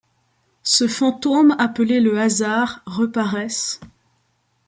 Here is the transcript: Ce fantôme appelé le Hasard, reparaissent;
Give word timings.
Ce 0.63 0.87
fantôme 0.87 1.55
appelé 1.59 1.99
le 1.99 2.19
Hasard, 2.19 2.81
reparaissent; 2.87 3.79